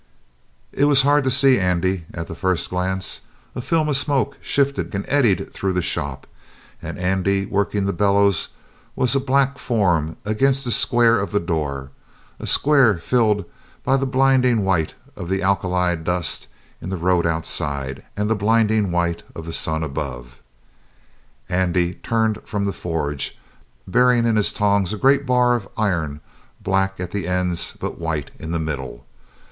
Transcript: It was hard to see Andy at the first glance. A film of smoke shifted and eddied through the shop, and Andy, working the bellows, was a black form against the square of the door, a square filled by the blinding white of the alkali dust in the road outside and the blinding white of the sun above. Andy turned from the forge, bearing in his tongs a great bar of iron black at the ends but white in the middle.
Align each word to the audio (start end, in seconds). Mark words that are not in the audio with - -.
It 0.71 0.85
was 0.85 1.03
hard 1.03 1.23
to 1.25 1.29
see 1.29 1.59
Andy 1.59 2.05
at 2.11 2.25
the 2.25 2.33
first 2.33 2.71
glance. 2.71 3.21
A 3.53 3.61
film 3.61 3.87
of 3.87 3.95
smoke 3.95 4.35
shifted 4.41 4.95
and 4.95 5.05
eddied 5.07 5.53
through 5.53 5.73
the 5.73 5.83
shop, 5.83 6.25
and 6.81 6.97
Andy, 6.97 7.45
working 7.45 7.85
the 7.85 7.93
bellows, 7.93 8.49
was 8.95 9.13
a 9.15 9.19
black 9.19 9.59
form 9.59 10.17
against 10.25 10.65
the 10.65 10.71
square 10.71 11.19
of 11.19 11.31
the 11.31 11.39
door, 11.39 11.91
a 12.39 12.47
square 12.47 12.97
filled 12.97 13.45
by 13.83 13.95
the 13.95 14.07
blinding 14.07 14.65
white 14.65 14.95
of 15.15 15.29
the 15.29 15.43
alkali 15.43 15.93
dust 15.97 16.47
in 16.81 16.89
the 16.89 16.97
road 16.97 17.27
outside 17.27 18.03
and 18.17 18.27
the 18.27 18.33
blinding 18.35 18.91
white 18.91 19.21
of 19.35 19.45
the 19.45 19.53
sun 19.53 19.83
above. 19.83 20.41
Andy 21.47 21.93
turned 22.01 22.41
from 22.43 22.65
the 22.65 22.73
forge, 22.73 23.37
bearing 23.87 24.25
in 24.25 24.35
his 24.35 24.51
tongs 24.51 24.93
a 24.93 24.97
great 24.97 25.27
bar 25.27 25.53
of 25.53 25.69
iron 25.77 26.21
black 26.59 26.99
at 26.99 27.11
the 27.11 27.27
ends 27.27 27.77
but 27.79 27.99
white 28.01 28.31
in 28.39 28.49
the 28.49 28.57
middle. 28.57 29.05